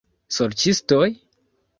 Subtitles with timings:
[0.37, 1.05] Sorĉistoj?